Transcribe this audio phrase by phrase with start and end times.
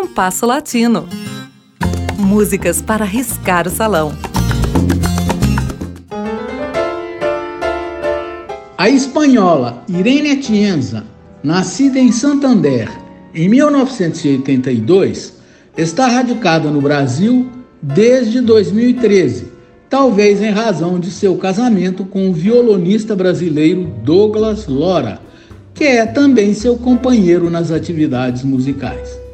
[0.00, 1.08] Compasso Latino.
[2.16, 4.12] Músicas para riscar o salão.
[8.78, 11.04] A espanhola Irene Atienza,
[11.42, 12.88] nascida em Santander
[13.34, 15.32] em 1982,
[15.76, 17.50] está radicada no Brasil
[17.82, 19.48] desde 2013,
[19.90, 25.20] talvez em razão de seu casamento com o violonista brasileiro Douglas Lora,
[25.74, 29.26] que é também seu companheiro nas atividades musicais.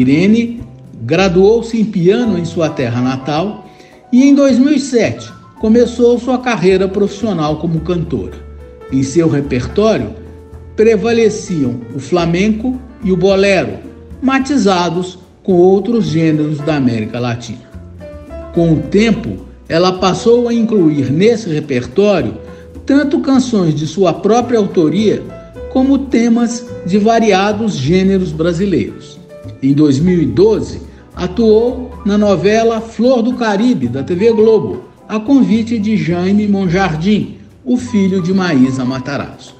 [0.00, 0.60] Irene
[1.02, 3.68] graduou-se em piano em sua terra natal
[4.12, 8.34] e em 2007 começou sua carreira profissional como cantora.
[8.92, 10.10] Em seu repertório
[10.76, 13.78] prevaleciam o flamenco e o bolero,
[14.20, 17.62] matizados com outros gêneros da América Latina.
[18.52, 22.34] Com o tempo, ela passou a incluir nesse repertório
[22.84, 25.22] tanto canções de sua própria autoria
[25.72, 29.23] como temas de variados gêneros brasileiros.
[29.64, 30.82] Em 2012,
[31.16, 37.78] atuou na novela Flor do Caribe da TV Globo, a convite de Jaime Monjardim, o
[37.78, 39.54] filho de Maísa Matarazzo.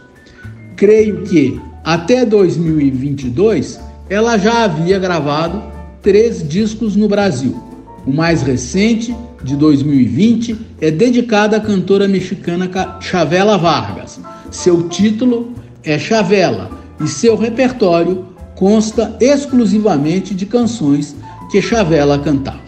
[0.76, 3.80] Creio que até 2022
[4.10, 5.62] ela já havia gravado
[6.02, 7.58] três discos no Brasil.
[8.06, 14.20] O mais recente, de 2020, é dedicado à cantora mexicana Chavela Vargas.
[14.50, 21.14] Seu título é Chavela e seu repertório consta exclusivamente de canções
[21.50, 22.64] que Chavela cantava.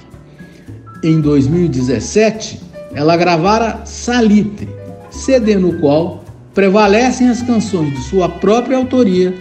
[1.03, 2.61] Em 2017,
[2.95, 4.69] ela gravara Salitre,
[5.11, 9.34] CD no qual prevalecem as canções de sua própria autoria,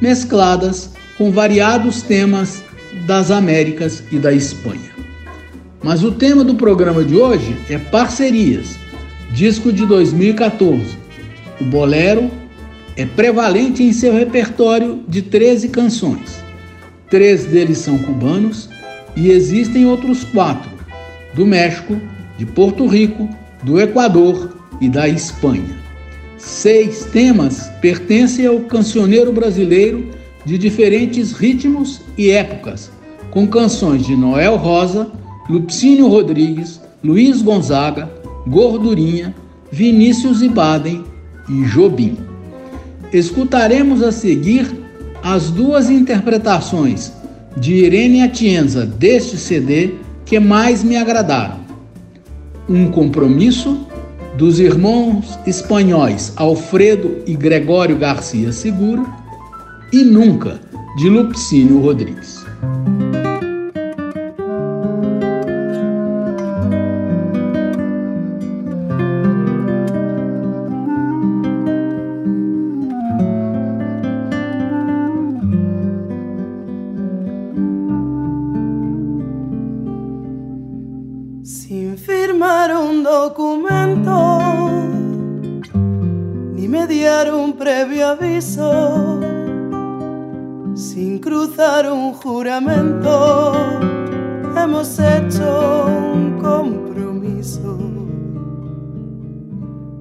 [0.00, 2.62] mescladas com variados temas
[3.06, 4.90] das Américas e da Espanha.
[5.82, 8.76] Mas o tema do programa de hoje é Parcerias,
[9.32, 10.96] disco de 2014.
[11.60, 12.30] O bolero
[12.98, 16.42] é prevalente em seu repertório de 13 canções.
[17.08, 18.68] Três deles são cubanos
[19.14, 20.68] e existem outros quatro,
[21.32, 21.96] do México,
[22.36, 23.28] de Porto Rico,
[23.62, 25.78] do Equador e da Espanha.
[26.36, 30.10] Seis temas pertencem ao cancioneiro brasileiro
[30.44, 32.90] de diferentes ritmos e épocas,
[33.30, 35.08] com canções de Noel Rosa,
[35.48, 38.10] Lupicínio Rodrigues, Luiz Gonzaga,
[38.48, 39.32] Gordurinha,
[39.70, 41.04] Vinícius Ibaden
[41.48, 42.27] e Jobim.
[43.12, 44.68] Escutaremos a seguir
[45.22, 47.12] as duas interpretações
[47.56, 51.60] de Irene Atienza deste CD que mais me agradaram.
[52.68, 53.86] Um compromisso
[54.36, 59.04] dos irmãos espanhóis Alfredo e Gregório Garcia Segura
[59.92, 60.60] e Nunca,
[60.98, 62.44] de Lupicínio Rodrigues.
[86.54, 89.18] Ni mediar un previo aviso
[90.78, 93.52] sin cruzar un juramento,
[94.56, 97.78] hemos hecho un compromiso.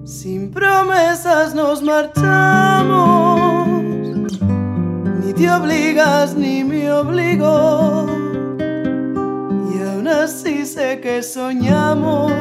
[0.03, 3.67] Sin promesas nos marchamos,
[5.23, 8.05] ni te obligas ni me obligo.
[9.73, 12.31] Y aún así sé que soñamos,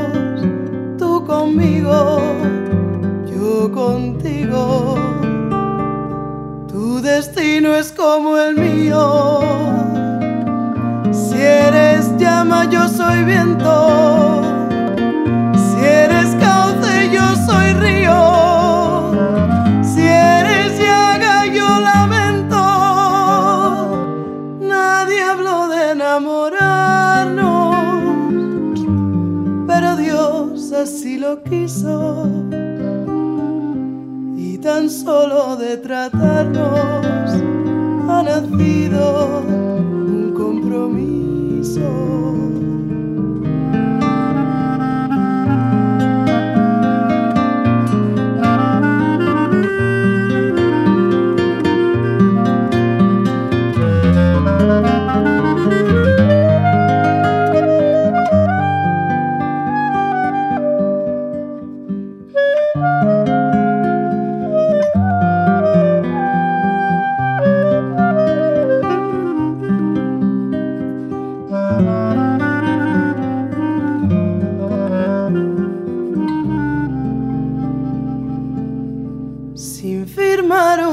[1.26, 2.20] conmigo,
[3.26, 4.96] yo contigo
[7.06, 9.40] destino es como el mío.
[11.12, 14.42] Si eres llama, yo soy viento.
[15.54, 18.45] Si eres cauce, yo soy río.
[35.86, 37.30] Tratarnos
[38.08, 42.05] ha nacido un compromiso.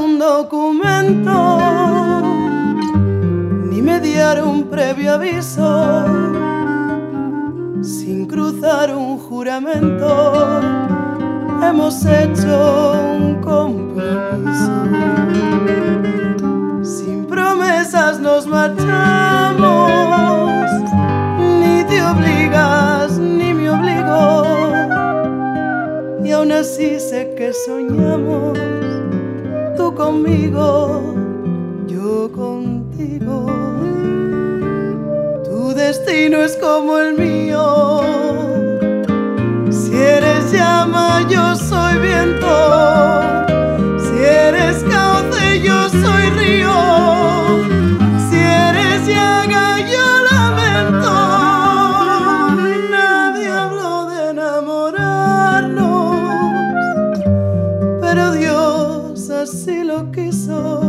[0.04, 1.32] un documento,
[3.70, 4.02] ni me
[4.44, 6.04] un previo aviso,
[7.82, 10.62] sin cruzar un juramento,
[11.62, 14.72] hemos hecho un compromiso.
[16.84, 19.62] Sin promesas nos marchamos,
[21.40, 24.44] ni te obligas ni me obligo,
[26.26, 28.73] y aún así sé que soñamos
[30.04, 31.14] conmigo
[32.36, 33.46] contigo.
[35.44, 38.02] Tu destino es como el mío.
[39.70, 42.43] Si eres llama, yo soy viento.
[59.64, 60.82] Así lo quiso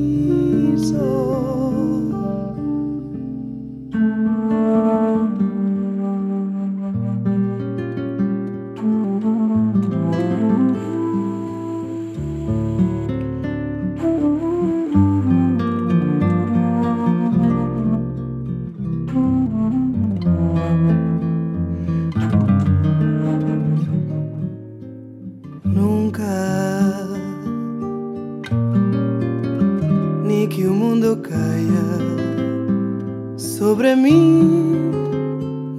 [33.62, 34.92] Sobre mim,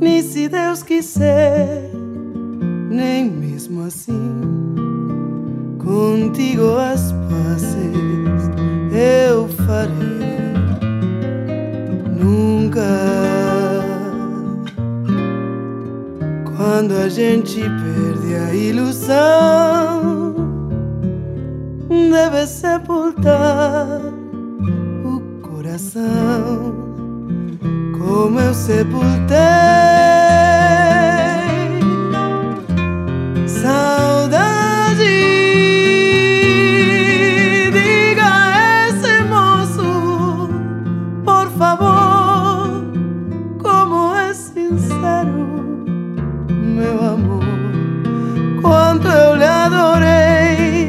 [0.00, 1.90] nem se Deus quiser,
[2.88, 4.40] nem mesmo assim.
[5.78, 8.50] Contigo as pazes
[8.92, 9.92] eu farei
[12.18, 12.80] nunca.
[16.56, 20.34] Quando a gente perde a ilusão,
[21.88, 24.12] deve sepultar o
[25.72, 26.74] coração
[27.98, 29.38] como eu sepultei
[33.46, 34.42] saudade.
[37.72, 40.50] Diga a esse moço,
[41.24, 42.84] por favor,
[43.62, 45.86] como é sincero,
[46.48, 47.44] meu amor,
[48.60, 50.88] quanto eu lhe adorei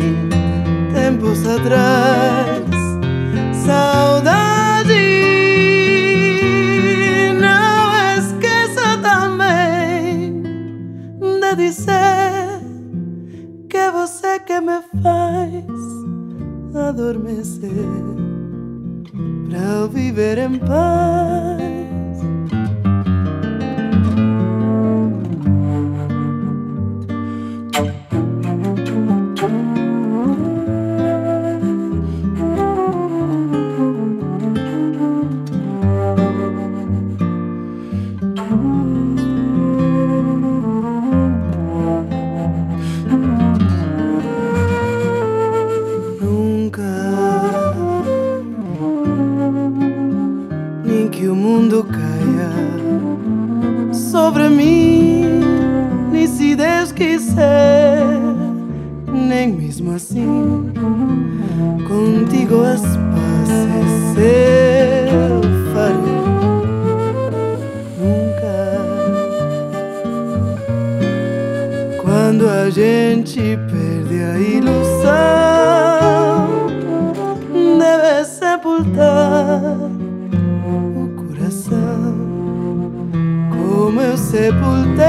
[0.94, 2.73] tempos atrás.
[14.46, 15.66] Que me faz
[16.76, 17.70] adormecer
[19.50, 21.63] para viver em paz.
[84.02, 85.04] Eu sepultei.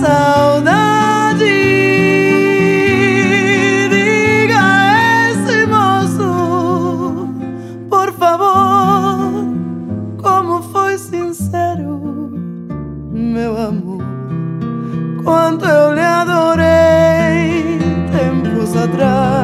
[0.00, 1.44] Saudade,
[3.90, 4.64] diga
[5.30, 7.28] esse moço,
[7.90, 9.44] por favor,
[10.22, 12.30] como foi sincero,
[13.12, 14.02] meu amor,
[15.22, 17.78] quanto eu lhe adorei
[18.12, 19.43] tempos atrás.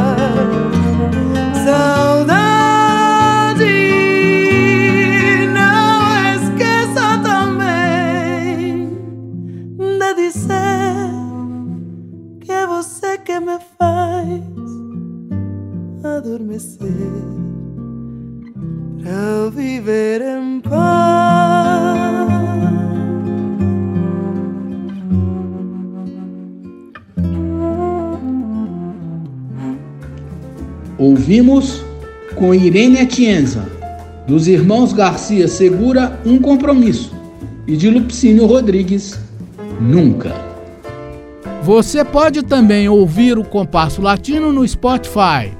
[30.98, 31.82] Ouvimos
[32.34, 33.64] com Irene Atienza,
[34.26, 37.14] dos irmãos Garcia Segura, Um Compromisso,
[37.66, 39.18] e de Lupicínio Rodrigues,
[39.80, 40.49] nunca.
[41.62, 45.52] Você pode também ouvir o Compasso Latino no Spotify.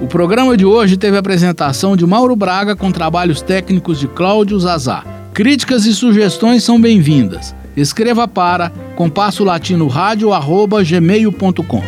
[0.00, 4.60] O programa de hoje teve a apresentação de Mauro Braga com trabalhos técnicos de Cláudio
[4.60, 5.02] Zazá.
[5.32, 7.54] Críticas e sugestões são bem-vindas.
[7.74, 11.82] Escreva para compassolatinoradio.gmail.com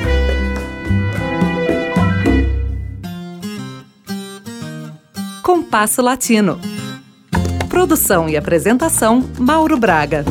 [5.42, 6.58] Compasso Latino.
[7.68, 10.25] Produção e apresentação Mauro Braga.